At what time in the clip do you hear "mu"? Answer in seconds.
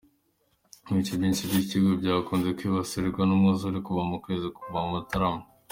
4.09-4.17